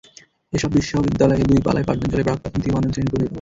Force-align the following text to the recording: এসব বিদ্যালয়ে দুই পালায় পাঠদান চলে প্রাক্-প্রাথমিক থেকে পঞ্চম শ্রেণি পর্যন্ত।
এসব 0.53 0.69
বিদ্যালয়ে 1.05 1.43
দুই 1.43 1.59
পালায় 1.65 1.85
পাঠদান 1.87 2.07
চলে 2.11 2.23
প্রাক্-প্রাথমিক 2.23 2.61
থেকে 2.63 2.73
পঞ্চম 2.75 2.91
শ্রেণি 2.93 3.09
পর্যন্ত। 3.11 3.29